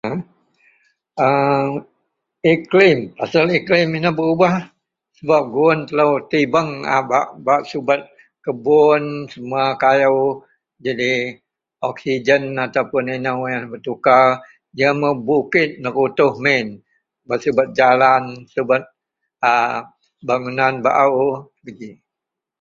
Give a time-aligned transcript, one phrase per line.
[1.25, 1.71] ..aaa..
[2.53, 4.55] Iklim, asel iklim inou berubah
[5.17, 8.01] sebab guwun telou tibeng a bak-bak subet
[8.43, 10.19] kebun, semuwa kayou,
[10.85, 11.13] jadi
[11.89, 14.25] oksijen ataupun inou yen betukar
[14.77, 16.67] jegem bukit nerutuh min
[17.27, 18.23] bak subet jalan,
[18.53, 18.83] subet
[19.51, 19.53] a
[20.27, 21.15] bangunan baou
[21.65, 21.89] geji.